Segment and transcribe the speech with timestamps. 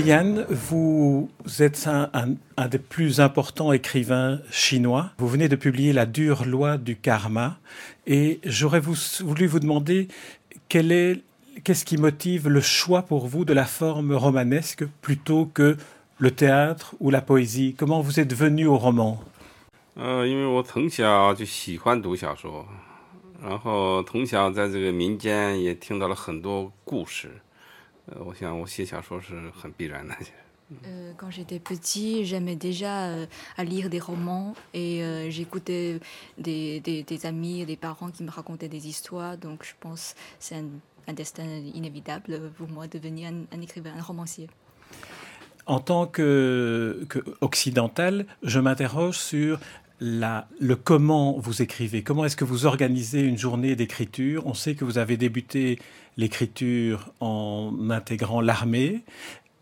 [0.00, 1.28] Mo Yan, vous
[1.58, 5.10] êtes un, des plus importants écrivains chinois.
[5.18, 7.58] Vous venez de publier La dure loi du karma.
[8.06, 10.08] Et j'aurais voulu vous demander
[10.70, 11.20] quel est,
[11.64, 15.76] qu'est-ce qui motive le choix pour vous de la forme romanesque plutôt que
[16.18, 17.74] le théâtre ou la poésie?
[17.76, 19.22] Comment vous êtes venu au roman?
[19.98, 20.24] Euh,
[28.09, 30.45] 因为我从小就喜欢读小说，然后从小在这个民间也听到了很多故事。
[31.17, 35.99] quand j'étais petit, j'aimais déjà euh, à lire des romans et euh, j'écoutais
[36.39, 39.37] des, des, amis et des parents qui me racontaient des histoires.
[39.37, 44.01] Donc je pense que c'est un, destin inévitable pour moi de devenir un, écrivain, un
[44.01, 44.49] romancier.
[45.67, 49.59] En tant que, que occidental, je m'interroge sur
[50.00, 52.02] le comment vous écrivez.
[52.02, 54.46] Comment est-ce que vous organisez une journée d'écriture?
[54.46, 55.78] On sait que vous avez débuté
[56.16, 59.02] l'écriture en intégrant l'armée.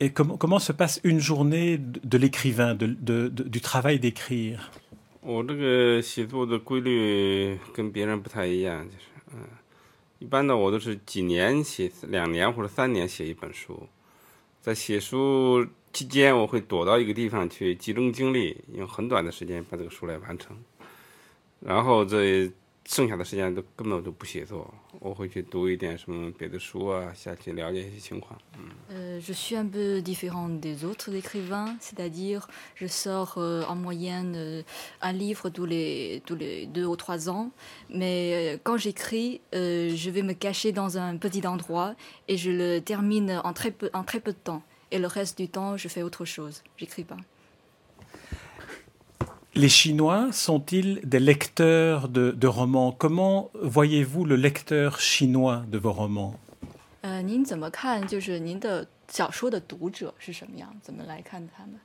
[0.00, 4.70] Et comment se passe une journée de, l'écrivain, de, du travail d'écrire?
[14.66, 20.56] 在写书期间，我会躲到一个地方去集中精力，用很短的时间把这个书来完成，
[21.60, 22.50] 然后这。
[22.85, 28.37] 剩下的时间都根本都不写作，我会去读一点什么别的书啊，下去了解一些情况。
[28.57, 29.21] 嗯。
[29.21, 34.63] je suis un peu différent des autres écrivains, c'est-à-dire je sors en moyenne
[34.99, 37.51] un livre tous les tous les deux ou trois ans,
[37.87, 41.95] mais quand j'écris, je vais me cacher dans un petit endroit
[42.27, 44.63] et je le termine en très peu en très peu de temps.
[44.89, 46.63] Et le reste du temps, je fais autre chose.
[46.75, 47.17] J'écris pas.
[49.56, 55.92] les chinois sont-ils des lecteurs de de romans comment voyez-vous le lecteur chinois de vos
[55.92, 56.38] romans
[57.02, 61.80] nins 怎么看就是您的小说的读者是什么样怎么来看他们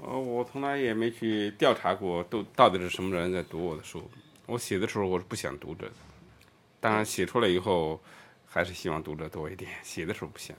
[0.00, 4.08] 我我从来也没去调查过都到底是什么人在读我的书
[4.46, 5.92] 我写的时候我是不想读者的
[6.78, 8.00] 当然写出来以后
[8.56, 8.64] euh,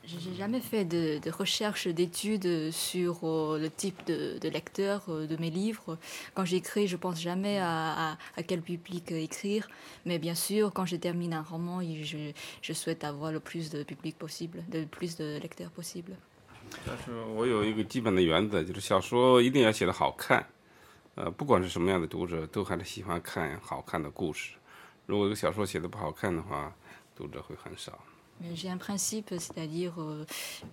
[0.06, 5.28] j'ai jamais fait de, de recherche, d'études sur euh, le type de, de lecteur euh,
[5.28, 5.98] de mes livres.
[6.34, 9.68] Quand j'écris, je pense jamais à, à, quel public écrire.
[10.06, 12.32] Mais bien sûr, quand je termine un roman, je,
[12.62, 16.16] je souhaite avoir le plus de public possible, le plus de lecteurs possible.
[16.86, 20.48] 但是我有一个基本的原则，就是小说一定要写得好看。
[21.16, 24.54] 呃，不管是什么样的读者，都还是喜欢看好看的故事。
[25.08, 26.74] 如果这个小说写的不好看的话，
[27.22, 30.26] autour de J'ai un principe, c'est-à-dire euh,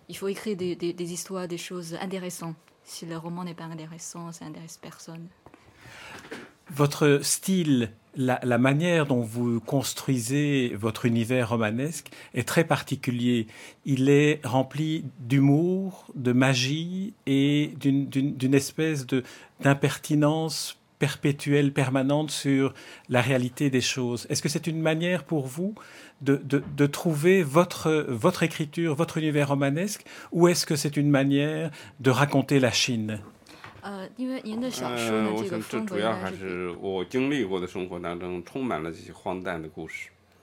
[0.08, 2.56] il faut écrire des, histoires, des choses intéressantes.
[2.84, 5.28] Si le roman n'est pas intéressant, ça n'intéresse personne.
[6.70, 13.46] Votre style, la, manière dont vous construisez votre univers romanesque est très particulier.
[13.86, 19.06] Il est rempli d'humour, de magie et d'une espèce
[19.60, 22.74] d'impertinence perpétuelle, permanente sur
[23.08, 24.26] la réalité des choses.
[24.28, 25.74] Est-ce que c'est une manière pour vous
[26.20, 31.10] de, de, de, trouver votre, votre écriture, votre univers romanesque, ou est-ce que c'est une
[31.10, 31.70] manière
[32.00, 33.20] de raconter la Chine?
[33.84, 34.06] Euh,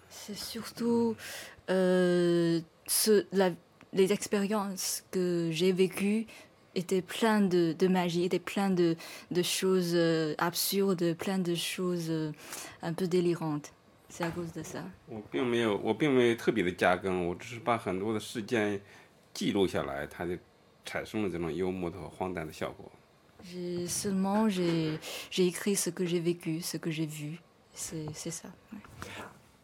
[0.10, 1.16] C'est surtout
[1.70, 3.52] euh, ce, la,
[3.94, 6.28] les expériences que j'ai vécues
[6.76, 8.96] était plein de, de magie, était plein de,
[9.32, 12.32] de, choses euh, absurdes, plein de choses euh,
[12.82, 13.72] un peu délirantes.
[14.10, 14.84] C'est à cause de ça.
[23.44, 25.00] J'ai Seulement, j'ai
[25.38, 27.40] écrit ce que j'ai vécu, ce que j'ai vu.
[27.74, 28.48] C'est ça.
[28.72, 28.80] Ouais.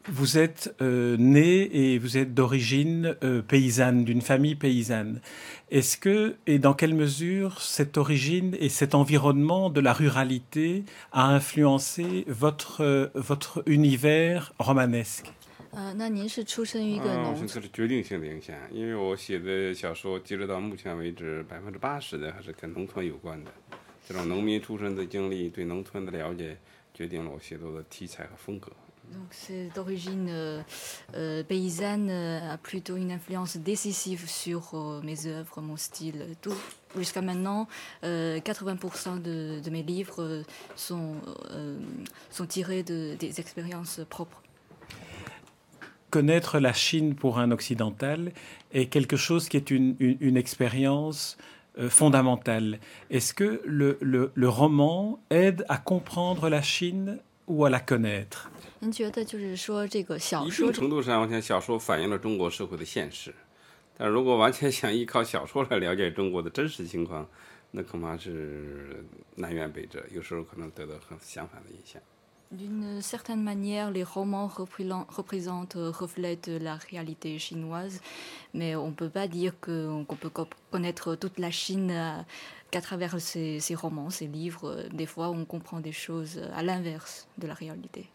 [0.09, 5.21] Vous êtes euh, né et vous êtes d'origine euh, paysanne, d'une famille paysanne.
[5.69, 11.27] Est-ce que et dans quelle mesure cette origine et cet environnement de la ruralité a
[11.27, 15.31] influencé votre euh, votre univers romanesque?
[15.73, 15.93] 呃，
[29.09, 30.61] donc c'est d'origine euh,
[31.15, 36.25] euh, paysanne, euh, a plutôt une influence décisive sur mes œuvres, mon style.
[36.95, 37.67] Jusqu'à maintenant,
[38.03, 40.43] 80% de, mes livres
[40.75, 41.15] sont,
[42.29, 44.41] sont tirés des expériences propres.
[46.09, 48.33] Connaître la Chine pour un occidental
[48.73, 51.37] est quelque chose qui est une, une, expérience
[51.87, 52.79] fondamentale.
[53.09, 57.19] Est-ce que le, le roman aide à comprendre la Chine
[57.51, 58.47] ou à la connaître
[58.79, 63.33] 您觉得就是说这个小一说定程度上，我想小说反映了中国社会的现实，
[63.97, 67.29] 但如果完全想依靠小说来了解中国的真实情况，
[67.71, 69.05] 那恐怕是
[69.35, 72.01] 南辕北辙，有时候可能得到很相反的影响。
[72.52, 78.00] D'une certaine manière, les romans représent- représentent, euh, reflètent la réalité chinoise,
[78.54, 82.22] mais on ne peut pas dire que- qu'on peut co- connaître toute la Chine euh,
[82.70, 84.84] qu'à travers ces, ces romans, ces livres.
[84.92, 88.06] Des fois, on comprend des choses à l'inverse de la réalité.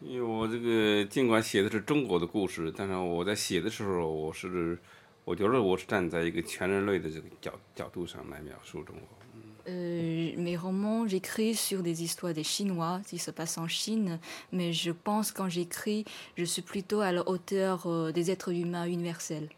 [0.00, 4.78] 因为我这个尽管写的是中国的故事，但是我在写的时候，我是
[5.24, 9.19] 我觉得我是站在一个全人类的这个角角度上来描述中国。
[9.67, 14.19] Euh, mes romans, j'écris sur des histoires des Chinois qui se passent en Chine,
[14.51, 16.03] mais je pense quand j'écris,
[16.37, 19.49] je suis plutôt à la hauteur euh, des êtres humains universels.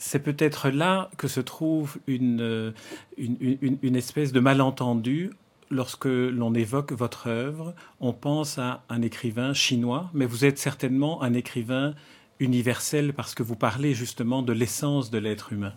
[0.00, 2.72] C'est peut-être là que se trouve euh,
[3.16, 5.30] une, une- une espèce de malentendu.
[5.70, 11.22] Lorsque l'on évoque votre œuvre, on pense à un écrivain chinois, mais vous êtes certainement
[11.22, 11.94] un écrivain
[12.40, 15.74] universel parce que vous parlez justement de l'essence de l'être humain.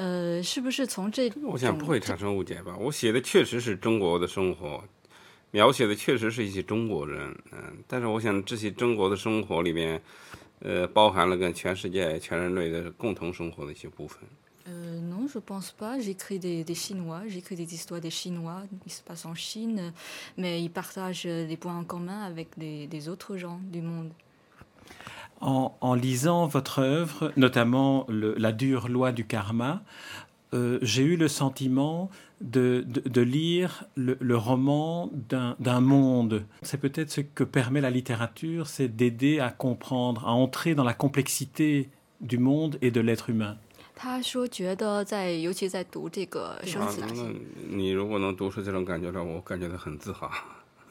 [0.00, 2.74] 呃，是不是从这我想不种会产生误解吧？
[2.78, 4.82] 我写的确实是中国的生活，
[5.50, 10.00] 描写的确实是一些中国人，嗯，但是我想这些中国的生活里面，
[10.60, 14.20] 呃，包含了跟全世界、全人类的共同生活的一些部分。
[14.66, 15.98] Euh, non, je pense pas.
[15.98, 19.92] J'écris des, des Chinois, j'écris des histoires des Chinois qui se passent en Chine,
[20.36, 24.12] mais ils partagent des points en commun avec des, des autres gens du monde.
[25.41, 29.83] En, en lisant votre œuvre, notamment le- La dure loi du karma,
[30.53, 32.09] euh, j'ai eu le sentiment
[32.41, 36.45] de, de- de lire le, le roman d'un d'un monde.
[36.61, 40.93] C'est peut-être ce que permet la littérature, c'est d'aider à comprendre, à entrer dans la
[40.93, 41.89] complexité
[42.21, 43.57] du monde et de l'être humain.
[43.97, 47.13] 他说，觉得在尤其在读这个生啊死，那
[47.69, 50.29] 你如果能读出这种感觉来，我感觉到很自豪。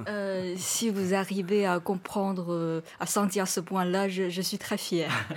[0.07, 5.13] 呃，si vous arrivez à comprendre, euh, à sentir ce point-là, je, je suis très fière.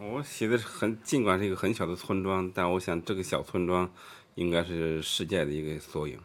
[0.00, 3.90] 我写的是很，尽管是一个很小的村庄，但我想这个小村庄
[4.36, 6.18] 应该是世界的一个缩影。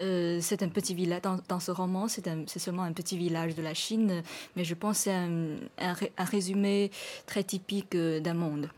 [0.00, 3.16] Euh, c'est un petit village dans, dans ce roman, c'est un- c'est seulement un petit
[3.16, 4.22] village de la Chine,
[4.56, 6.90] mais je pense que c'est un, un ré- un résumé
[7.26, 8.68] très typique euh, d'un monde.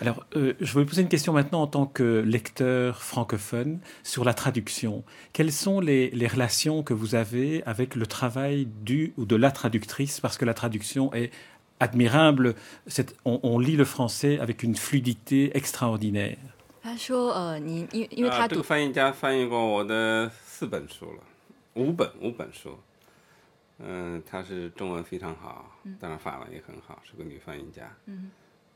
[0.00, 4.24] Alors, euh, je vais vous poser une question maintenant en tant que lecteur francophone sur
[4.24, 5.04] la traduction.
[5.32, 9.50] Quelles sont les, les relations que vous avez avec le travail du ou de la
[9.52, 10.20] traductrice?
[10.20, 11.30] Parce que la traduction est
[11.78, 12.54] admirable.
[13.24, 16.38] On, on lit le français avec une fluidité extraordinaire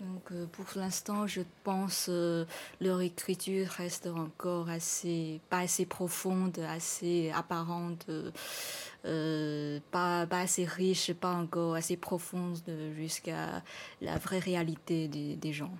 [0.02, 2.46] Euh, pour l'instant, je pense que
[2.80, 8.06] leur écriture reste encore assez, pas assez profonde, assez apparente,
[9.06, 12.60] euh, pas, pas, assez riche, pas encore assez profonde
[12.96, 13.64] jusqu'à
[14.02, 15.74] la vraie réalité des, des gens.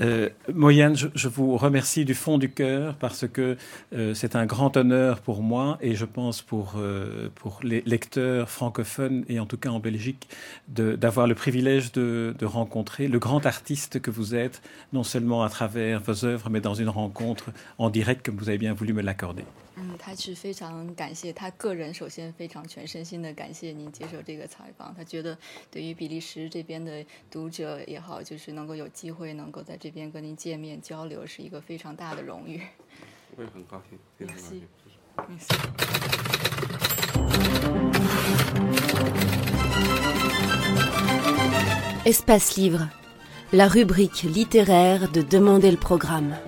[0.00, 3.56] Euh, Moyane, je, vous remercie du fond du cœur parce que
[3.92, 7.30] euh, c'est un grand honneur pour moi et je pense pour, euh,
[7.62, 10.28] les lecteurs francophones et en tout cas en Belgique
[10.68, 14.62] d'avoir le privilège de, de rencontrer le grand artiste que vous êtes,
[14.92, 18.58] non seulement à travers vos œuvres, mais dans une rencontre en direct comme vous avez
[18.58, 19.44] bien voulu me l'accorder.
[19.80, 24.92] 嗯，他是非常感谢他个人，首先非常全身心的感谢您接受这个采访。
[24.92, 25.38] 他觉得
[25.70, 32.60] 对于比利时这边的读者也好，就是能够有机会能够在这边跟您见面交流，是一个非常大的荣誉。
[33.36, 34.66] 我也很高兴，非常高兴。
[42.04, 42.88] Espace Livre,
[43.52, 46.47] la rubrique littéraire de Demander le programme.